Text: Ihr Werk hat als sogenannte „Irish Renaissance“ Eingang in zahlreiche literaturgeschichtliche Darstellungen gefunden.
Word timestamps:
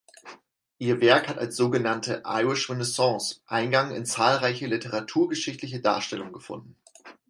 Ihr 0.79 0.99
Werk 0.99 1.27
hat 1.27 1.37
als 1.37 1.55
sogenannte 1.55 2.23
„Irish 2.25 2.71
Renaissance“ 2.71 3.35
Eingang 3.45 3.93
in 3.93 4.03
zahlreiche 4.07 4.65
literaturgeschichtliche 4.65 5.79
Darstellungen 5.79 6.33
gefunden. 6.33 6.75